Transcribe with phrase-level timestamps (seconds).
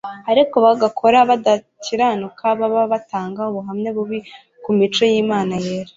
[0.31, 4.19] ariko bagakora badakiranuka baba batanga ubuhamya bubi
[4.63, 5.89] ku mico y'Imana yera